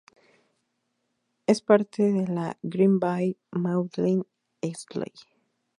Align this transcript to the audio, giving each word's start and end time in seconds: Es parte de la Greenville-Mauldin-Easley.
Es 1.45 1.61
parte 1.61 2.01
de 2.11 2.25
la 2.25 2.57
Greenville-Mauldin-Easley. 2.63 5.13